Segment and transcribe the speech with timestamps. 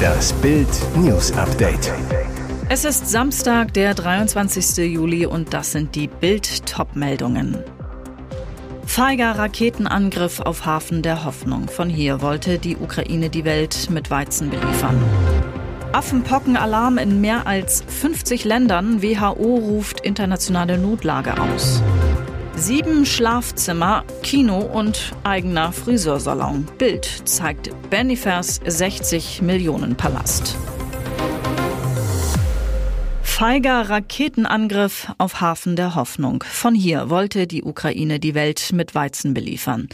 [0.00, 1.92] Das Bild News Update.
[2.68, 4.92] Es ist Samstag, der 23.
[4.92, 7.58] Juli und das sind die Bild Topmeldungen.
[8.86, 11.68] Feiger Raketenangriff auf Hafen der Hoffnung.
[11.68, 15.00] Von hier wollte die Ukraine die Welt mit Weizen beliefern.
[15.92, 19.02] Affenpockenalarm in mehr als 50 Ländern.
[19.02, 21.82] WHO ruft internationale Notlage aus.
[22.60, 26.66] Sieben Schlafzimmer, Kino und eigener Friseursalon.
[26.76, 30.58] Bild zeigt Benifers 60 Millionen Palast.
[33.22, 36.44] Feiger Raketenangriff auf Hafen der Hoffnung.
[36.46, 39.88] Von hier wollte die Ukraine die Welt mit Weizen beliefern.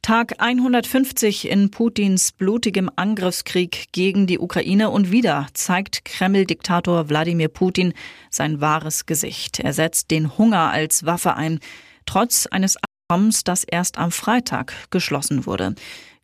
[0.00, 7.92] Tag 150 in Putins blutigem Angriffskrieg gegen die Ukraine und wieder zeigt Kreml-Diktator Wladimir Putin
[8.30, 9.58] sein wahres Gesicht.
[9.58, 11.58] Er setzt den Hunger als Waffe ein
[12.06, 15.74] trotz eines Abkommens, das erst am Freitag geschlossen wurde.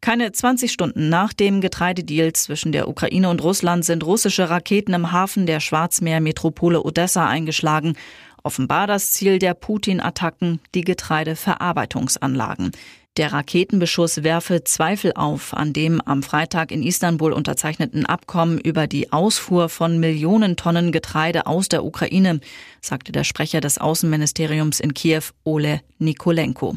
[0.01, 5.13] Keine 20 Stunden nach dem Getreidedeal zwischen der Ukraine und Russland sind russische Raketen im
[5.13, 7.97] Hafen der Schwarzmeermetropole Odessa eingeschlagen.
[8.43, 12.73] Offenbar das Ziel der Putin-Attacken die Getreideverarbeitungsanlagen.
[13.19, 19.13] Der Raketenbeschuss werfe Zweifel auf an dem am Freitag in Istanbul unterzeichneten Abkommen über die
[19.13, 22.41] Ausfuhr von Millionen Tonnen Getreide aus der Ukraine,
[22.81, 26.77] sagte der Sprecher des Außenministeriums in Kiew, Ole Nikolenko.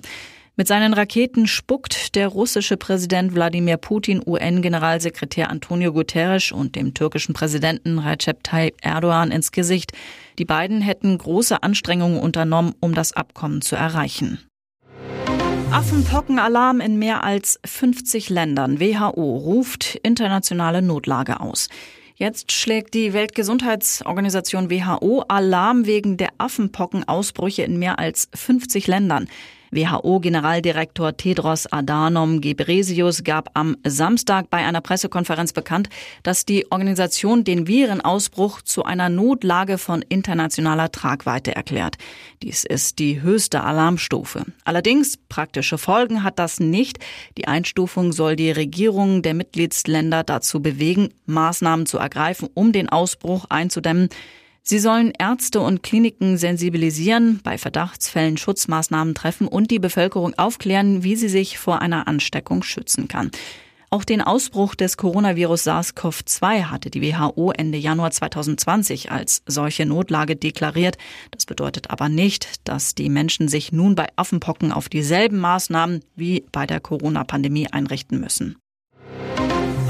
[0.58, 7.34] Mit seinen Raketen spuckt der russische Präsident Wladimir Putin UN-Generalsekretär Antonio Guterres und dem türkischen
[7.34, 9.92] Präsidenten Recep Tayyip Erdogan ins Gesicht.
[10.40, 14.40] Die beiden hätten große Anstrengungen unternommen, um das Abkommen zu erreichen.
[15.72, 18.80] Affenpockenalarm in mehr als 50 Ländern.
[18.80, 21.68] WHO ruft internationale Notlage aus.
[22.16, 29.28] Jetzt schlägt die Weltgesundheitsorganisation WHO Alarm wegen der Affenpockenausbrüche in mehr als 50 Ländern.
[29.72, 35.90] WHO-Generaldirektor Tedros Adhanom Ghebreyesus gab am Samstag bei einer Pressekonferenz bekannt,
[36.24, 41.98] dass die Organisation den Virenausbruch zu einer Notlage von internationaler Tragweite erklärt.
[42.44, 44.46] Dies ist die höchste Alarmstufe.
[44.64, 47.00] Allerdings praktische Folgen hat das nicht.
[47.38, 53.46] Die Einstufung soll die Regierungen der Mitgliedsländer dazu bewegen, Maßnahmen zu ergreifen, um den Ausbruch
[53.50, 54.10] einzudämmen.
[54.68, 61.16] Sie sollen Ärzte und Kliniken sensibilisieren, bei Verdachtsfällen Schutzmaßnahmen treffen und die Bevölkerung aufklären, wie
[61.16, 63.30] sie sich vor einer Ansteckung schützen kann.
[63.92, 70.36] Auch den Ausbruch des Coronavirus SARS-CoV-2 hatte die WHO Ende Januar 2020 als solche Notlage
[70.36, 70.98] deklariert.
[71.30, 76.44] Das bedeutet aber nicht, dass die Menschen sich nun bei Affenpocken auf dieselben Maßnahmen wie
[76.52, 78.58] bei der Corona-Pandemie einrichten müssen.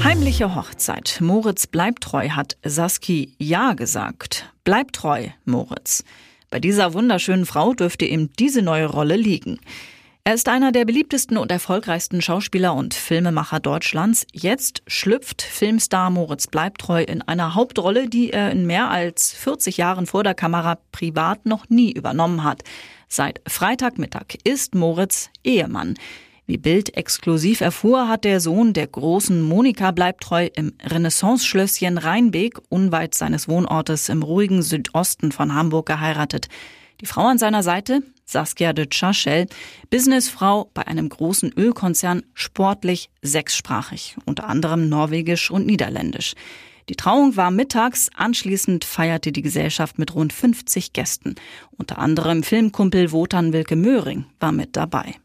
[0.04, 1.16] Heimliche Hochzeit.
[1.22, 4.52] Moritz bleibt treu, hat Saski Ja gesagt.
[4.66, 6.02] Bleib treu, Moritz.
[6.50, 9.60] Bei dieser wunderschönen Frau dürfte ihm diese neue Rolle liegen.
[10.24, 14.26] Er ist einer der beliebtesten und erfolgreichsten Schauspieler und Filmemacher Deutschlands.
[14.32, 20.06] Jetzt schlüpft Filmstar Moritz Bleibtreu in einer Hauptrolle, die er in mehr als 40 Jahren
[20.06, 22.64] vor der Kamera privat noch nie übernommen hat.
[23.06, 25.94] Seit Freitagmittag ist Moritz Ehemann.
[26.48, 33.14] Wie Bild exklusiv erfuhr, hat der Sohn der großen Monika Bleibtreu im Renaissance-Schlösschen Rheinbeek unweit
[33.14, 36.46] seines Wohnortes im ruhigen Südosten von Hamburg geheiratet.
[37.00, 39.46] Die Frau an seiner Seite, Saskia de Chaschel,
[39.90, 46.34] Businessfrau bei einem großen Ölkonzern, sportlich sechssprachig, unter anderem Norwegisch und Niederländisch.
[46.88, 51.34] Die Trauung war mittags, anschließend feierte die Gesellschaft mit rund 50 Gästen.
[51.76, 55.16] Unter anderem Filmkumpel Wotan Wilke Möhring war mit dabei.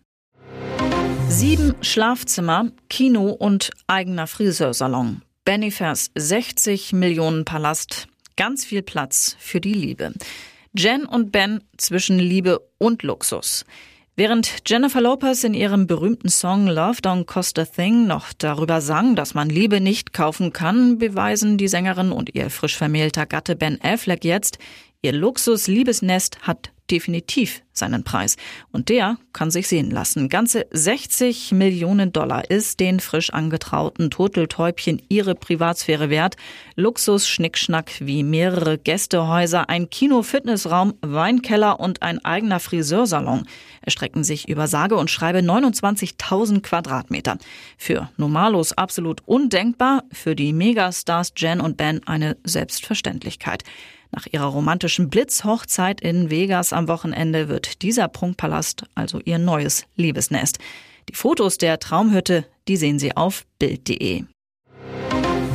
[1.31, 5.21] Sieben Schlafzimmer, Kino und eigener Friseursalon.
[5.45, 8.09] Benifers 60 Millionen Palast.
[8.35, 10.11] Ganz viel Platz für die Liebe.
[10.77, 13.63] Jen und Ben zwischen Liebe und Luxus.
[14.17, 19.15] Während Jennifer Lopez in ihrem berühmten Song Love Don't Cost a Thing noch darüber sang,
[19.15, 23.79] dass man Liebe nicht kaufen kann, beweisen die Sängerin und ihr frisch vermählter Gatte Ben
[23.81, 24.59] Affleck jetzt,
[25.01, 28.35] ihr Luxus-Liebesnest hat definitiv seinen Preis.
[28.71, 30.29] Und der kann sich sehen lassen.
[30.29, 36.35] Ganze 60 Millionen Dollar ist den frisch angetrauten Turteltäubchen ihre Privatsphäre wert.
[36.75, 43.47] Luxus, Schnickschnack wie mehrere Gästehäuser, ein Kino-Fitnessraum, Weinkeller und ein eigener Friseursalon
[43.81, 47.37] erstrecken sich über sage und schreibe 29.000 Quadratmeter.
[47.77, 53.63] Für Normalos absolut undenkbar, für die Megastars Jen und Ben eine Selbstverständlichkeit.
[54.11, 60.59] Nach ihrer romantischen Blitzhochzeit in Vegas am Wochenende wird dieser Prunkpalast also ihr neues Liebesnest.
[61.09, 64.25] Die Fotos der Traumhütte, die sehen Sie auf Bild.de.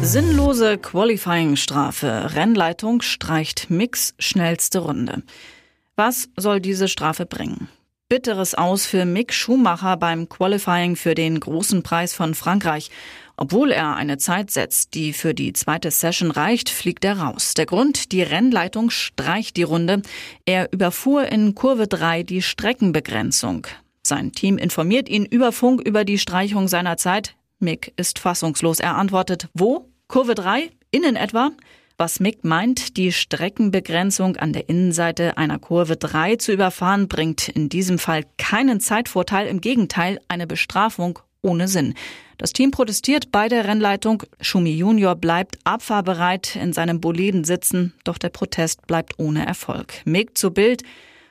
[0.03, 2.35] Sinnlose Qualifying-Strafe.
[2.35, 5.23] Rennleitung streicht Mix schnellste Runde.
[5.97, 7.69] Was soll diese Strafe bringen?
[8.09, 12.91] Bitteres Aus für Mick Schumacher beim Qualifying für den großen Preis von Frankreich.
[13.37, 17.55] Obwohl er eine Zeit setzt, die für die zweite Session reicht, fliegt er raus.
[17.55, 20.03] Der Grund, die Rennleitung streicht die Runde.
[20.47, 23.67] Er überfuhr in Kurve 3 die Streckenbegrenzung.
[24.03, 27.35] Sein Team informiert ihn über Funk über die Streichung seiner Zeit.
[27.59, 28.81] Mick ist fassungslos.
[28.81, 29.88] Er antwortet, wo?
[30.09, 30.71] Kurve 3?
[30.91, 31.50] Innen etwa?
[31.99, 37.71] Was Mick meint, die Streckenbegrenzung an der Innenseite einer Kurve 3 zu überfahren, bringt in
[37.71, 41.94] diesem Fall keinen Zeitvorteil, im Gegenteil eine Bestrafung ohne Sinn.
[42.38, 44.23] Das Team protestiert bei der Rennleitung.
[44.41, 49.94] Schumi Junior bleibt abfahrbereit in seinem Boliden sitzen, doch der Protest bleibt ohne Erfolg.
[50.05, 50.83] Mick zu Bild.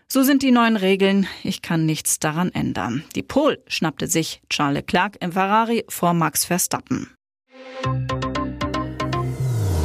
[0.07, 1.27] So sind die neuen Regeln.
[1.43, 3.03] Ich kann nichts daran ändern.
[3.15, 7.11] Die Pol schnappte sich Charles Leclerc im Ferrari vor Max Verstappen.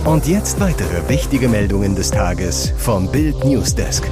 [0.04, 4.04] Und jetzt weitere wichtige Meldungen des Tages vom Bild Newsdesk.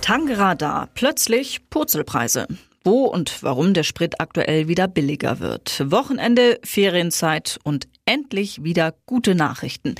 [0.00, 2.48] Tangrada, plötzlich Purzelpreise.
[2.82, 5.84] Wo und warum der Sprit aktuell wieder billiger wird.
[5.90, 9.96] Wochenende, Ferienzeit und endlich wieder gute Nachrichten.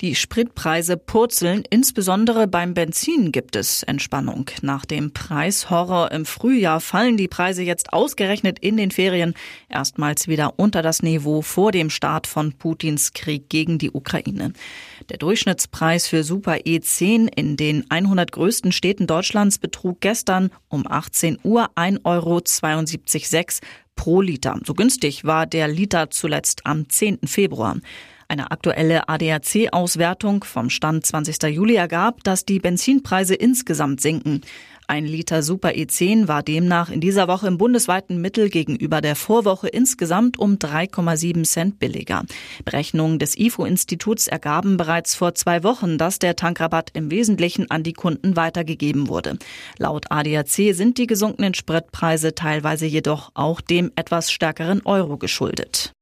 [0.00, 4.46] Die Spritpreise purzeln, insbesondere beim Benzin gibt es Entspannung.
[4.62, 9.34] Nach dem Preishorror im Frühjahr fallen die Preise jetzt ausgerechnet in den Ferien
[9.68, 14.54] erstmals wieder unter das Niveau vor dem Start von Putins Krieg gegen die Ukraine.
[15.10, 21.40] Der Durchschnittspreis für Super E10 in den 100 größten Städten Deutschlands betrug gestern um 18
[21.42, 24.58] Uhr 1,72,6 Euro pro Liter.
[24.64, 27.18] So günstig war der Liter zuletzt am 10.
[27.26, 27.76] Februar.
[28.30, 31.42] Eine aktuelle ADAC-Auswertung vom Stand 20.
[31.52, 34.42] Juli ergab, dass die Benzinpreise insgesamt sinken.
[34.86, 39.66] Ein Liter Super E10 war demnach in dieser Woche im bundesweiten Mittel gegenüber der Vorwoche
[39.66, 42.22] insgesamt um 3,7 Cent billiger.
[42.64, 47.94] Berechnungen des IFO-Instituts ergaben bereits vor zwei Wochen, dass der Tankrabatt im Wesentlichen an die
[47.94, 49.38] Kunden weitergegeben wurde.
[49.76, 55.94] Laut ADAC sind die gesunkenen Spritpreise teilweise jedoch auch dem etwas stärkeren Euro geschuldet.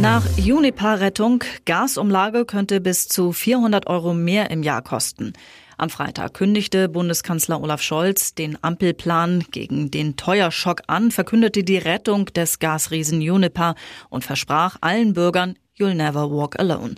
[0.00, 5.32] Nach Unipa-Rettung, Gasumlage könnte bis zu 400 Euro mehr im Jahr kosten.
[5.78, 12.26] Am Freitag kündigte Bundeskanzler Olaf Scholz den Ampelplan gegen den Teuerschock an, verkündete die Rettung
[12.26, 13.74] des Gasriesen Unipa
[14.10, 16.96] und versprach allen Bürgern, you'll never walk alone.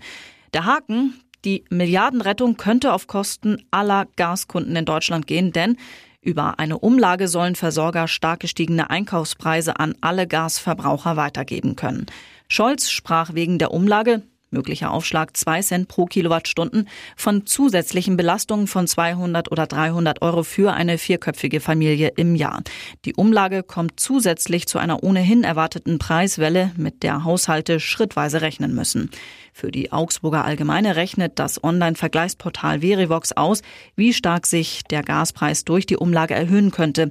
[0.53, 1.15] Der Haken,
[1.45, 5.77] die Milliardenrettung könnte auf Kosten aller Gaskunden in Deutschland gehen, denn
[6.21, 12.07] über eine Umlage sollen Versorger stark gestiegene Einkaufspreise an alle Gasverbraucher weitergeben können.
[12.49, 18.87] Scholz sprach wegen der Umlage möglicher Aufschlag 2 Cent pro Kilowattstunden, von zusätzlichen Belastungen von
[18.87, 22.63] 200 oder 300 Euro für eine vierköpfige Familie im Jahr.
[23.05, 29.11] Die Umlage kommt zusätzlich zu einer ohnehin erwarteten Preiswelle, mit der Haushalte schrittweise rechnen müssen.
[29.53, 33.63] Für die Augsburger Allgemeine rechnet das Online-Vergleichsportal Verivox aus,
[33.97, 37.11] wie stark sich der Gaspreis durch die Umlage erhöhen könnte.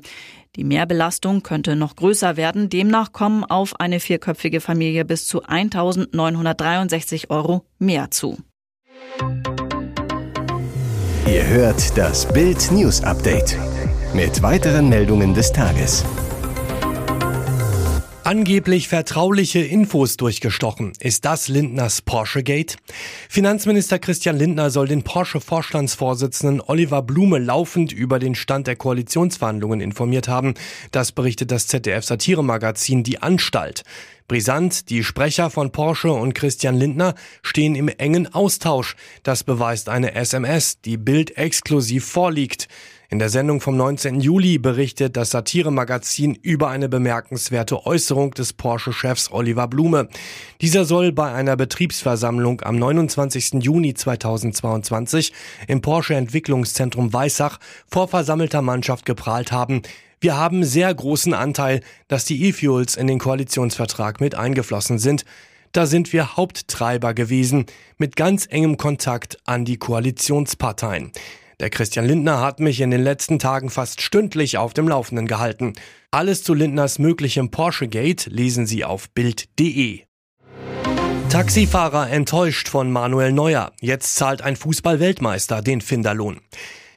[0.55, 2.69] Die Mehrbelastung könnte noch größer werden.
[2.69, 8.38] Demnach kommen auf eine vierköpfige Familie bis zu 1.963 Euro mehr zu.
[11.27, 13.57] Ihr hört das Bild News Update
[14.13, 16.05] mit weiteren Meldungen des Tages.
[18.27, 20.91] Angeblich vertrauliche Infos durchgestochen.
[21.00, 22.75] Ist das Lindners Porsche Gate?
[23.29, 30.27] Finanzminister Christian Lindner soll den Porsche-Vorstandsvorsitzenden Oliver Blume laufend über den Stand der Koalitionsverhandlungen informiert
[30.27, 30.56] haben.
[30.91, 33.83] Das berichtet das ZDF-Satiremagazin Die Anstalt.
[34.27, 38.97] Brisant, die Sprecher von Porsche und Christian Lindner stehen im engen Austausch.
[39.23, 42.68] Das beweist eine SMS, die Bild exklusiv vorliegt.
[43.09, 44.19] In der Sendung vom 19.
[44.19, 50.09] Juli berichtet das Satiremagazin über eine bemerkenswerte Äußerung des Porsche-Chefs Oliver Blume.
[50.59, 53.64] Dieser soll bei einer Betriebsversammlung am 29.
[53.64, 55.31] Juni 2022
[55.69, 57.59] im Porsche Entwicklungszentrum Weissach
[57.90, 59.83] vor versammelter Mannschaft geprahlt haben.
[60.19, 65.23] Wir haben sehr großen Anteil, dass die E-Fuels in den Koalitionsvertrag mit eingeflossen sind.
[65.71, 71.14] Da sind wir Haupttreiber gewesen, mit ganz engem Kontakt an die Koalitionsparteien.
[71.59, 75.73] Der Christian Lindner hat mich in den letzten Tagen fast stündlich auf dem Laufenden gehalten.
[76.11, 80.02] Alles zu Lindners möglichem Porsche Gate lesen Sie auf Bild.de.
[81.30, 83.71] Taxifahrer enttäuscht von Manuel Neuer.
[83.81, 86.42] Jetzt zahlt ein Fußballweltmeister den Finderlohn.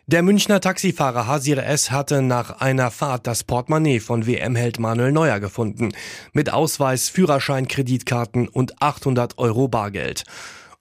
[0.06, 1.90] Der Münchner Taxifahrer Hasir S.
[1.90, 5.92] hatte nach einer Fahrt das Portemonnaie von WM-Held Manuel Neuer gefunden.
[6.34, 10.24] Mit Ausweis, Führerschein, Kreditkarten und 800 Euro Bargeld.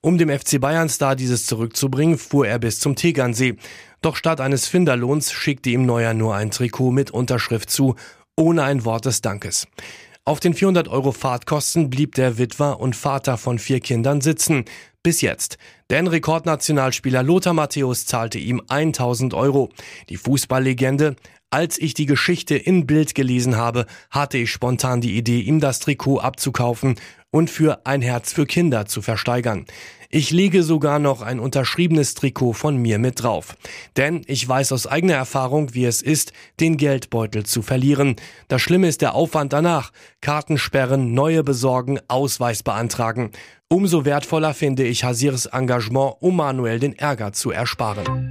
[0.02, 3.56] Um dem FC Bayern-Star dieses zurückzubringen, fuhr er bis zum Tegernsee.
[4.00, 7.96] Doch statt eines Finderlohns schickte ihm Neuer nur ein Trikot mit Unterschrift zu,
[8.34, 9.68] ohne ein Wort des Dankes.
[10.24, 14.64] Auf den 400 Euro Fahrtkosten blieb der Witwer und Vater von vier Kindern sitzen.
[15.02, 15.58] Bis jetzt.
[15.90, 19.68] Denn Rekordnationalspieler Lothar Matthäus zahlte ihm 1000 Euro.
[20.08, 21.16] Die Fußballlegende
[21.50, 25.80] Als ich die Geschichte in Bild gelesen habe, hatte ich spontan die Idee, ihm das
[25.80, 26.94] Trikot abzukaufen
[27.30, 29.66] und für ein Herz für Kinder zu versteigern.
[30.12, 33.54] Ich lege sogar noch ein unterschriebenes Trikot von mir mit drauf.
[33.96, 38.16] Denn ich weiß aus eigener Erfahrung, wie es ist, den Geldbeutel zu verlieren.
[38.48, 39.92] Das Schlimme ist der Aufwand danach.
[40.20, 43.30] Kartensperren, neue besorgen, Ausweis beantragen.
[43.68, 48.28] Umso wertvoller finde ich Hasirs Engagement, um Manuel den Ärger zu ersparen.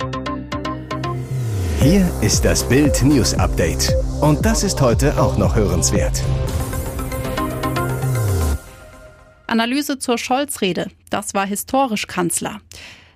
[1.82, 3.96] Hier ist das Bild News Update.
[4.20, 6.22] Und das ist heute auch noch hörenswert.
[9.50, 10.88] Analyse zur Scholz-Rede.
[11.10, 12.62] Das war historisch Kanzler.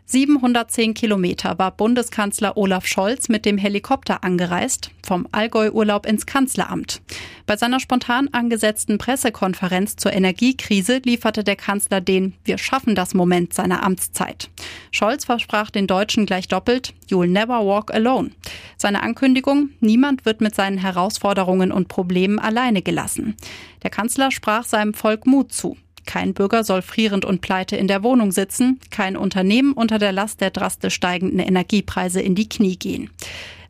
[0.06, 7.02] 710 Kilometer war Bundeskanzler Olaf Scholz mit dem Helikopter angereist, vom Allgäu-Urlaub ins Kanzleramt.
[7.46, 13.54] Bei seiner spontan angesetzten Pressekonferenz zur Energiekrise lieferte der Kanzler den Wir schaffen das Moment
[13.54, 14.50] seiner Amtszeit.
[14.92, 18.32] Scholz versprach den Deutschen gleich doppelt, You'll never walk alone.
[18.78, 23.36] Seine Ankündigung, niemand wird mit seinen Herausforderungen und Problemen alleine gelassen.
[23.84, 25.78] Der Kanzler sprach seinem Volk Mut zu.
[26.06, 30.42] Kein Bürger soll frierend und pleite in der Wohnung sitzen, kein Unternehmen unter der Last
[30.42, 33.10] der drastisch steigenden Energiepreise in die Knie gehen.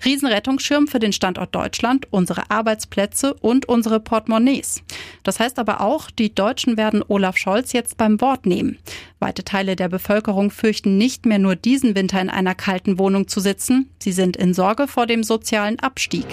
[0.05, 4.83] Riesenrettungsschirm für den Standort Deutschland, unsere Arbeitsplätze und unsere Portemonnaies.
[5.23, 8.77] Das heißt aber auch, die Deutschen werden Olaf Scholz jetzt beim Wort nehmen.
[9.19, 13.39] Weite Teile der Bevölkerung fürchten nicht mehr nur diesen Winter in einer kalten Wohnung zu
[13.39, 16.25] sitzen, sie sind in Sorge vor dem sozialen Abstieg.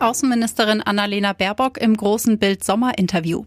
[0.00, 3.44] Außenministerin Annalena Baerbock im großen Bild Sommerinterview.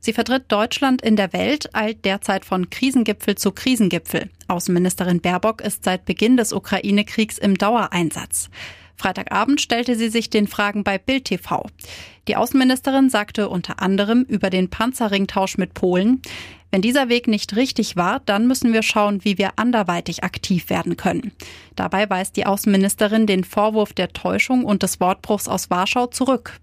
[0.00, 4.28] Sie vertritt Deutschland in der Welt, eilt derzeit von Krisengipfel zu Krisengipfel.
[4.48, 8.50] Außenministerin Baerbock ist seit Beginn des Ukraine-Kriegs im Dauereinsatz.
[8.96, 11.66] Freitagabend stellte sie sich den Fragen bei Bild TV.
[12.28, 16.22] Die Außenministerin sagte unter anderem über den Panzerringtausch mit Polen,
[16.74, 20.96] wenn dieser Weg nicht richtig war, dann müssen wir schauen, wie wir anderweitig aktiv werden
[20.96, 21.32] können.
[21.76, 26.58] Dabei weist die Außenministerin den Vorwurf der Täuschung und des Wortbruchs aus Warschau zurück.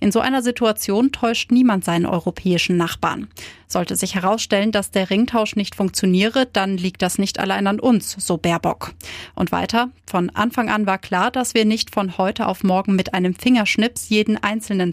[0.00, 3.28] In so einer Situation täuscht niemand seinen europäischen Nachbarn.
[3.66, 8.14] Sollte sich herausstellen, dass der Ringtausch nicht funktioniere, dann liegt das nicht allein an uns,
[8.18, 8.92] so Baerbock.
[9.34, 13.14] Und weiter, von Anfang an war klar, dass wir nicht von heute auf morgen mit
[13.14, 14.92] einem Fingerschnips jeden einzelnen